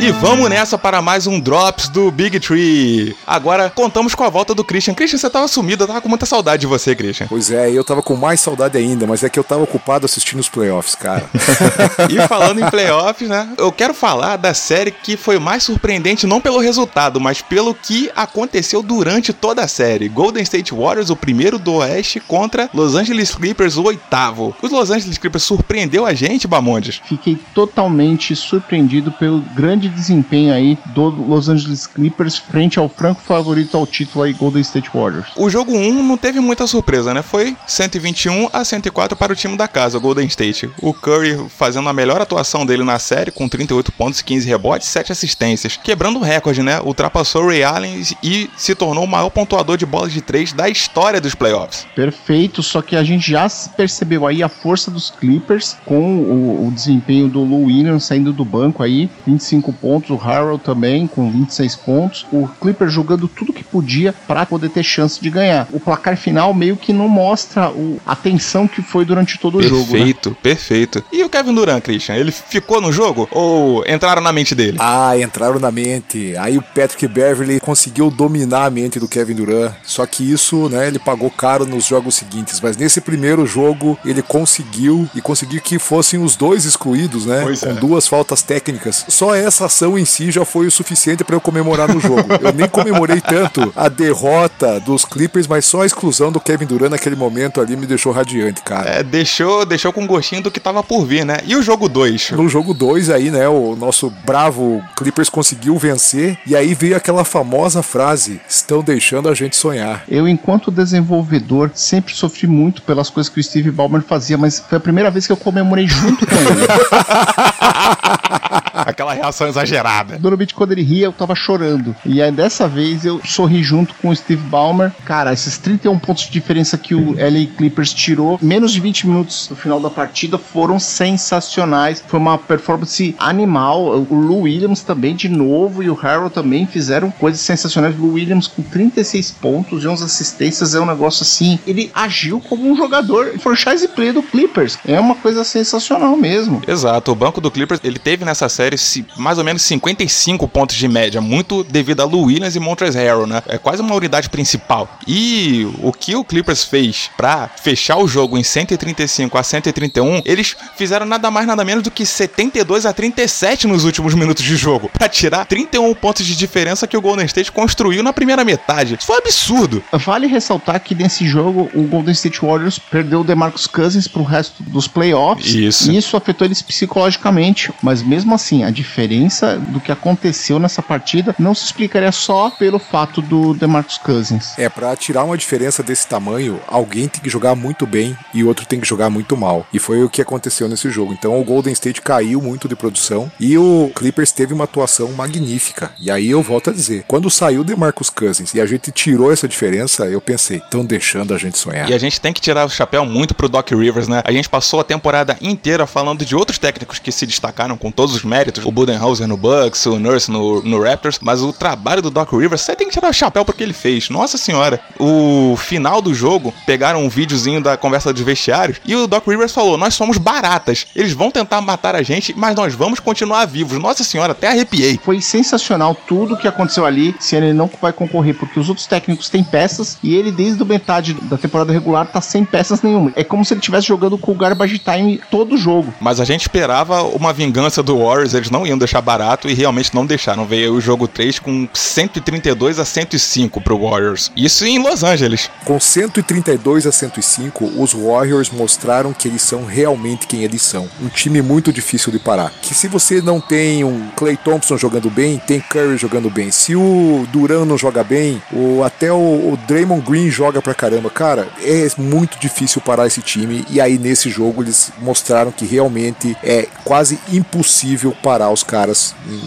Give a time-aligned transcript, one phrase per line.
[0.00, 3.16] E vamos nessa para mais um Drops do Big Tree.
[3.26, 4.92] Agora contamos com a volta do Christian.
[4.92, 7.26] Christian, você tava sumido, eu tava com muita saudade de você, Christian.
[7.28, 10.40] Pois é, eu tava com mais saudade ainda, mas é que eu tava ocupado assistindo
[10.40, 11.24] os playoffs, cara.
[12.10, 13.48] e falando em playoffs, né?
[13.56, 18.10] Eu quero falar da série que foi mais surpreendente não pelo resultado, mas pelo que
[18.14, 20.08] aconteceu durante toda a série.
[20.08, 24.54] Golden State Warriors, o primeiro do Oeste, contra Los Angeles Clippers, o oitavo.
[24.60, 27.00] Os Los Angeles Clippers surpreendeu a gente, Bamondes?
[27.06, 33.76] Fiquei totalmente surpreendido pelo grande desempenho aí do Los Angeles Clippers frente ao franco favorito
[33.76, 35.28] ao título aí Golden State Warriors.
[35.36, 37.22] O jogo 1 não teve muita surpresa, né?
[37.22, 40.70] Foi 121 a 104 para o time da casa, Golden State.
[40.80, 45.12] O Curry fazendo a melhor atuação dele na série com 38 pontos, 15 rebotes, 7
[45.12, 46.80] assistências, quebrando o recorde, né?
[46.80, 50.68] Ultrapassou o Ray Allen e se tornou o maior pontuador de bolas de 3 da
[50.68, 51.86] história dos playoffs.
[51.94, 53.46] Perfeito, só que a gente já
[53.76, 58.44] percebeu aí a força dos Clippers com o, o desempenho do Lou Williams saindo do
[58.44, 63.64] banco aí, 25 pontos, o Harrell também com 26 pontos, o Clippers jogando tudo que
[63.64, 65.68] podia para poder ter chance de ganhar.
[65.72, 69.74] O placar final meio que não mostra o, a tensão que foi durante todo perfeito,
[69.74, 69.92] o jogo.
[69.92, 69.98] Né?
[69.98, 70.36] Perfeito, né?
[70.42, 71.04] perfeito.
[71.12, 74.78] E o Kevin Durant, Christian, ele ficou no jogo ou entraram na mente dele?
[74.80, 76.36] Ah, entraram na mente.
[76.36, 79.72] Aí o Patrick Beverly conseguiu dominar a mente do Kevin Durant.
[79.82, 82.60] Só que isso, né, ele pagou caro nos jogos seguintes.
[82.60, 87.42] Mas nesse primeiro jogo ele conseguiu e conseguiu que fossem os dois excluídos, né?
[87.42, 87.74] Pois com é.
[87.74, 89.04] duas faltas técnicas.
[89.08, 92.26] Só essa ação em si já foi o suficiente para eu comemorar no jogo.
[92.40, 96.90] eu nem comemorei tanto a derrota dos Clippers, mas só a exclusão do Kevin Durant
[96.90, 98.88] naquele momento ali me deixou radiante, cara.
[98.88, 101.38] É, deixou, deixou com gostinho do que tava por vir, né?
[101.46, 102.32] E o jogo 2?
[102.32, 107.24] No jogo 2 aí, né, o nosso bravo Clippers conseguiu vencer e aí veio aquela
[107.24, 110.04] famosa frase: "Estão deixando a gente sonhar".
[110.08, 114.78] Eu, enquanto desenvolvedor, sempre sofri muito pelas coisas que o Steve Ballmer fazia, mas foi
[114.78, 116.66] a primeira vez que eu comemorei junto com ele.
[118.74, 120.18] Aquela reação exagerada.
[120.18, 121.94] Normalmente, quando ele ria, eu tava chorando.
[122.04, 124.92] E aí, dessa vez, eu sorri junto com o Steve Ballmer.
[125.04, 129.48] Cara, esses 31 pontos de diferença que o LA Clippers tirou, menos de 20 minutos
[129.48, 132.02] no final da partida, foram sensacionais.
[132.06, 134.06] Foi uma performance animal.
[134.10, 137.96] O Lou Williams também, de novo, e o Harold também fizeram coisas sensacionais.
[137.98, 141.58] O Lou Williams com 36 pontos e 11 assistências é um negócio assim.
[141.66, 144.78] Ele agiu como um jogador franchise play do Clippers.
[144.86, 146.62] É uma coisa sensacional mesmo.
[146.66, 147.12] Exato.
[147.12, 148.76] O banco do Clippers, ele teve nessa série
[149.16, 153.26] mais ou menos 55 pontos de média, muito devido a Lou Williams e Montrezl Harrell,
[153.26, 153.42] né?
[153.46, 154.98] É quase uma unidade principal.
[155.06, 160.56] E o que o Clippers fez para fechar o jogo em 135 a 131, eles
[160.76, 164.90] fizeram nada mais nada menos do que 72 a 37 nos últimos minutos de jogo,
[164.92, 168.94] para tirar 31 pontos de diferença que o Golden State construiu na primeira metade.
[168.94, 169.82] Isso foi um absurdo.
[169.92, 174.62] Vale ressaltar que nesse jogo o Golden State Warriors perdeu o DeMarcus Cousins pro resto
[174.62, 175.54] dos playoffs.
[175.54, 175.90] Isso.
[175.90, 179.33] E isso afetou eles psicologicamente, mas mesmo assim, a diferença
[179.68, 184.58] do que aconteceu nessa partida não se explicaria só pelo fato do DeMarcus Cousins.
[184.58, 188.66] É, para tirar uma diferença desse tamanho, alguém tem que jogar muito bem e outro
[188.66, 189.66] tem que jogar muito mal.
[189.72, 191.12] E foi o que aconteceu nesse jogo.
[191.12, 195.92] Então o Golden State caiu muito de produção e o Clippers teve uma atuação magnífica.
[196.00, 199.32] E aí eu volto a dizer, quando saiu o DeMarcus Cousins e a gente tirou
[199.32, 201.88] essa diferença, eu pensei, estão deixando a gente sonhar.
[201.88, 204.22] E a gente tem que tirar o chapéu muito pro Doc Rivers, né?
[204.24, 208.14] A gente passou a temporada inteira falando de outros técnicos que se destacaram com todos
[208.14, 212.10] os méritos, o Budenholzer no Bucks, o Nurse no, no Raptors, mas o trabalho do
[212.10, 214.08] Doc Rivers, você tem que tirar o chapéu porque ele fez.
[214.08, 219.06] Nossa senhora, o final do jogo, pegaram um videozinho da conversa dos vestiários e o
[219.06, 223.00] Doc Rivers falou: Nós somos baratas, eles vão tentar matar a gente, mas nós vamos
[223.00, 223.78] continuar vivos.
[223.78, 225.00] Nossa senhora, até arrepiei.
[225.02, 229.28] Foi sensacional tudo que aconteceu ali, se ele não vai concorrer, porque os outros técnicos
[229.28, 233.12] têm peças e ele, desde a metade da temporada regular, tá sem peças nenhuma.
[233.16, 235.92] É como se ele estivesse jogando com o Garbage Time todo o jogo.
[236.00, 239.13] Mas a gente esperava uma vingança do Warriors, eles não iam deixar barato
[239.44, 240.46] e realmente não deixaram.
[240.46, 244.30] Veio o jogo 3 com 132 a 105 pro Warriors.
[244.36, 245.50] Isso em Los Angeles.
[245.64, 250.88] Com 132 a 105, os Warriors mostraram que eles são realmente quem eles são.
[251.02, 252.52] Um time muito difícil de parar.
[252.62, 256.50] Que se você não tem um Clay Thompson jogando bem, tem Curry jogando bem.
[256.50, 261.10] Se o Duran não joga bem, ou até o, o Draymond Green joga pra caramba,
[261.10, 263.64] cara, é muito difícil parar esse time.
[263.70, 268.93] E aí nesse jogo eles mostraram que realmente é quase impossível parar os caras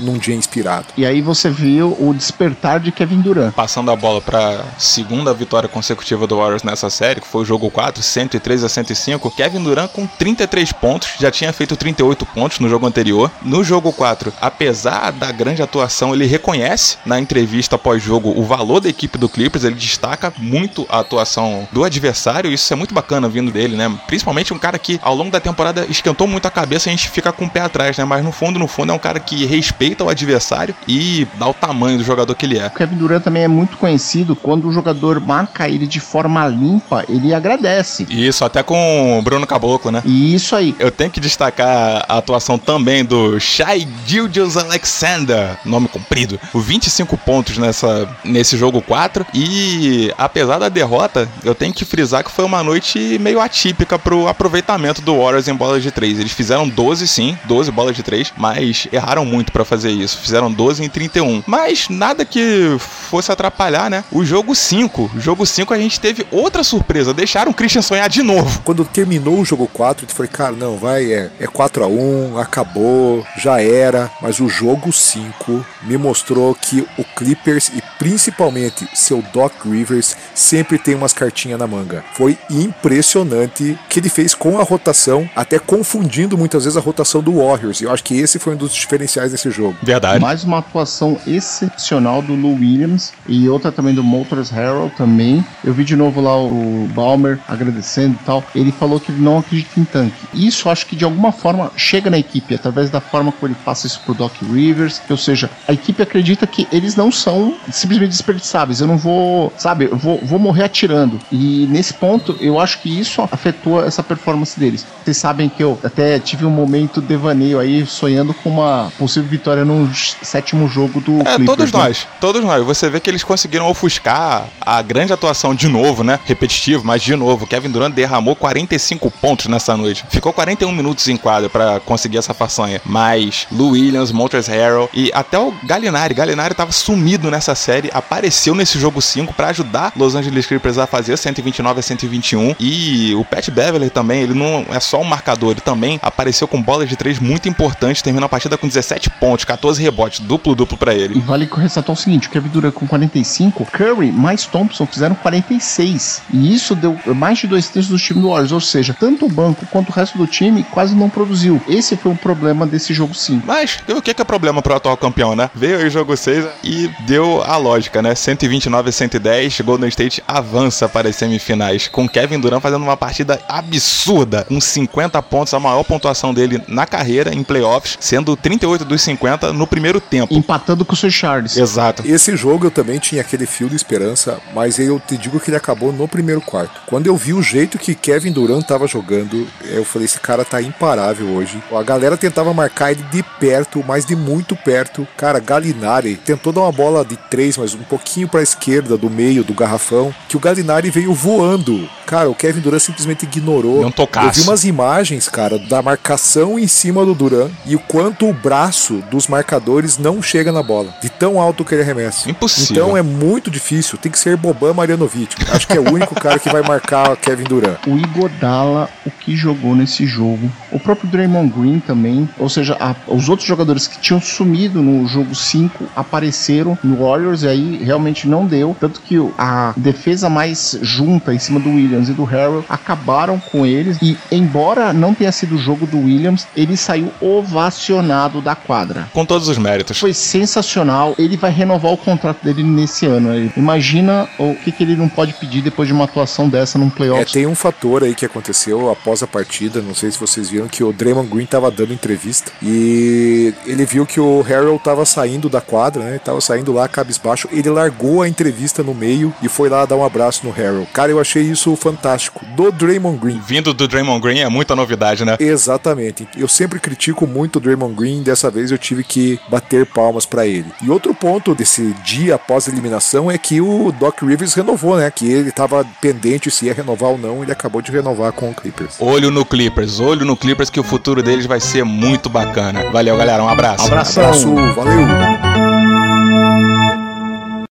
[0.00, 0.86] num dia inspirado.
[0.96, 3.52] E aí você viu o despertar de Kevin Durant.
[3.54, 7.70] Passando a bola para segunda vitória consecutiva do Warriors nessa série, que foi o jogo
[7.70, 9.30] 4, 103 a 105.
[9.32, 13.30] Kevin Durant com 33 pontos, já tinha feito 38 pontos no jogo anterior.
[13.42, 18.88] No jogo 4, apesar da grande atuação, ele reconhece na entrevista pós-jogo o valor da
[18.88, 23.50] equipe do Clippers, ele destaca muito a atuação do adversário, isso é muito bacana vindo
[23.50, 23.92] dele, né?
[24.06, 27.08] Principalmente um cara que ao longo da temporada esquentou muito a cabeça e a gente
[27.10, 28.04] fica com o pé atrás, né?
[28.04, 31.48] Mas no fundo, no fundo, é um cara que que respeita o adversário e dá
[31.48, 32.66] o tamanho do jogador que ele é.
[32.66, 37.04] O Kevin Durant também é muito conhecido quando o jogador marca ele de forma limpa,
[37.08, 38.06] ele agradece.
[38.10, 40.02] Isso, até com o Bruno Caboclo, né?
[40.04, 40.76] E isso aí.
[40.78, 47.16] Eu tenho que destacar a atuação também do Shai Gilgeous Alexander, nome comprido, o 25
[47.16, 49.26] pontos nessa, nesse jogo 4.
[49.32, 54.28] E apesar da derrota, eu tenho que frisar que foi uma noite meio atípica pro
[54.28, 56.18] aproveitamento do Warriors em bolas de 3.
[56.18, 60.18] Eles fizeram 12 sim, 12 bolas de 3, mas erraram muito para fazer isso.
[60.18, 61.42] Fizeram 12 em 31.
[61.46, 64.04] Mas nada que fosse atrapalhar, né?
[64.10, 65.10] O jogo 5.
[65.16, 67.14] Jogo 5 a gente teve outra surpresa.
[67.14, 68.60] Deixaram o Christian sonhar de novo.
[68.64, 72.38] Quando terminou o jogo 4, eu falei, cara, não, vai, é, é 4 a 1
[72.38, 74.10] acabou, já era.
[74.20, 80.78] Mas o jogo 5 me mostrou que o Clippers e principalmente seu Doc Rivers sempre
[80.78, 82.04] tem umas cartinhas na manga.
[82.14, 87.36] Foi impressionante que ele fez com a rotação, até confundindo muitas vezes a rotação do
[87.36, 87.80] Warriors.
[87.80, 88.72] E eu acho que esse foi um dos
[89.12, 89.76] diferenciais desse jogo.
[89.82, 90.20] Verdade.
[90.20, 95.44] Mais uma atuação excepcional do Lou Williams e outra também do Motors Harold também.
[95.62, 98.42] Eu vi de novo lá o Balmer agradecendo e tal.
[98.54, 100.26] Ele falou que ele não acredita em tanque.
[100.32, 103.86] Isso acho que de alguma forma chega na equipe, através da forma como ele passa
[103.86, 105.02] isso pro Doc Rivers.
[105.08, 108.80] Ou seja, a equipe acredita que eles não são simplesmente desperdiçáveis.
[108.80, 111.20] Eu não vou, sabe, eu vou, vou morrer atirando.
[111.30, 114.86] E nesse ponto, eu acho que isso afetou essa performance deles.
[115.04, 119.64] Vocês sabem que eu até tive um momento devaneio aí, sonhando com uma possível vitória
[119.64, 121.78] no sétimo jogo do É, Clippers, todos né?
[121.78, 122.64] nós, todos nós.
[122.64, 126.18] Você vê que eles conseguiram ofuscar a grande atuação de novo, né?
[126.24, 127.46] Repetitivo, mas de novo.
[127.46, 130.04] Kevin Durant derramou 45 pontos nessa noite.
[130.08, 132.80] Ficou 41 minutos em quadra pra conseguir essa façanha.
[132.84, 136.14] Mas Lou Williams, Montrezl Harrell e até o Gallinari.
[136.14, 140.86] Gallinari tava sumido nessa série, apareceu nesse jogo 5 pra ajudar Los Angeles Clippers a
[140.86, 142.54] fazer 129 a 121.
[142.58, 146.60] E o Pat Beverly também, ele não é só um marcador, ele também apareceu com
[146.62, 150.94] bolas de três muito importantes, terminou a partida com 17 pontos, 14 rebotes, duplo-duplo pra
[150.94, 151.18] ele.
[151.18, 156.22] E vale ressaltar o seguinte: o Kevin Durant com 45, Curry mais Thompson fizeram 46.
[156.32, 158.52] E isso deu mais de dois terços do time do Warriors.
[158.52, 161.60] Ou seja, tanto o banco quanto o resto do time quase não produziu.
[161.68, 163.46] Esse foi o problema desse jogo 5.
[163.46, 165.50] Mas o que que é problema pro atual campeão, né?
[165.54, 168.14] Veio aí o jogo 6 e deu a lógica, né?
[168.14, 173.40] 129 a 110, Golden State avança para as semifinais, com Kevin Durant fazendo uma partida
[173.48, 179.02] absurda, com 50 pontos, a maior pontuação dele na carreira em playoffs, sendo 38 dos
[179.02, 180.34] 50 no primeiro tempo.
[180.34, 181.56] Empatando com o Charles.
[181.56, 182.02] Exato.
[182.06, 185.56] Esse jogo eu também tinha aquele fio de esperança, mas eu te digo que ele
[185.56, 186.80] acabou no primeiro quarto.
[186.86, 190.60] Quando eu vi o jeito que Kevin Durant tava jogando, eu falei: esse cara tá
[190.60, 191.62] imparável hoje.
[191.72, 195.06] A galera tentava marcar ele de perto, mas de muito perto.
[195.16, 199.44] Cara, Galinari tentou dar uma bola de três, mas um pouquinho pra esquerda, do meio
[199.44, 201.88] do garrafão, que o Galinari veio voando.
[202.06, 203.82] Cara, o Kevin Durant simplesmente ignorou.
[203.82, 204.26] Não tocasse.
[204.26, 208.32] Eu vi umas imagens, cara, da marcação em cima do Durant e o quanto o
[208.32, 208.71] braço
[209.10, 212.30] dos marcadores não chega na bola, de tão alto que ele arremessa.
[212.30, 212.84] Impossível.
[212.84, 215.34] Então é muito difícil, tem que ser Boban Marjanovic.
[215.50, 217.78] Acho que é o único cara que vai marcar Kevin Durant.
[217.86, 220.50] O Igodala, o que jogou nesse jogo.
[220.70, 222.28] O próprio Draymond Green também.
[222.38, 227.42] Ou seja, a- os outros jogadores que tinham sumido no jogo 5 apareceram no Warriors
[227.42, 228.76] e aí realmente não deu.
[228.78, 233.64] Tanto que a defesa mais junta em cima do Williams e do Harrell acabaram com
[233.66, 233.98] eles.
[234.02, 239.08] E embora não tenha sido o jogo do Williams, ele saiu ovacionado da quadra.
[239.12, 239.98] Com todos os méritos.
[239.98, 241.14] Foi sensacional.
[241.18, 243.30] Ele vai renovar o contrato dele nesse ano.
[243.30, 243.50] aí.
[243.56, 246.90] Imagina o que, que ele não pode pedir depois de uma atuação dessa num É,
[246.90, 247.32] playoff.
[247.32, 250.82] tem um fator aí que aconteceu após a partida, não sei se vocês viram, que
[250.84, 255.60] o Draymond Green tava dando entrevista e ele viu que o Harold tava saindo da
[255.60, 256.18] quadra, né?
[256.24, 257.48] Tava saindo lá cabisbaixo.
[257.52, 260.86] Ele largou a entrevista no meio e foi lá dar um abraço no Harold.
[260.92, 262.44] Cara, eu achei isso fantástico.
[262.56, 263.40] Do Draymond Green.
[263.46, 265.36] Vindo do Draymond Green é muita novidade, né?
[265.40, 266.26] Exatamente.
[266.36, 270.46] Eu sempre critico muito o Draymond Green, dessa vez eu tive que bater palmas pra
[270.46, 270.70] ele.
[270.82, 275.10] E outro ponto desse dia após a eliminação é que o Doc Rivers renovou, né?
[275.10, 278.54] Que ele tava pendente se ia renovar ou não, ele acabou de renovar com o
[278.54, 278.96] Clippers.
[278.98, 282.90] Olho no Clippers, olho no Clippers que o futuro deles vai ser muito bacana.
[282.90, 283.86] Valeu, galera, um abraço.
[283.86, 284.22] Abração.
[284.24, 285.51] Abraço, valeu!